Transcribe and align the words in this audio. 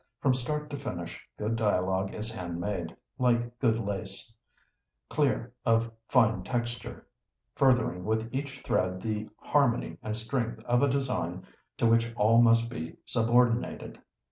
From 0.19 0.33
start 0.33 0.71
to 0.71 0.79
finish 0.79 1.23
good 1.37 1.55
dialogue 1.55 2.11
is 2.11 2.31
hand 2.31 2.59
made, 2.59 2.95
like 3.19 3.59
good 3.59 3.77
lace; 3.79 4.35
clear, 5.09 5.53
of 5.63 5.91
fine 6.07 6.41
texture, 6.43 7.05
furthering 7.53 8.03
with 8.03 8.27
each 8.33 8.61
thread 8.63 8.99
the 9.03 9.29
harmony 9.37 9.99
and 10.01 10.17
strength 10.17 10.63
of 10.63 10.81
a 10.81 10.89
design 10.89 11.45
to 11.77 11.85
which 11.85 12.15
all 12.15 12.41
must 12.41 12.67
be 12.67 12.97
subordinated. 13.05 13.99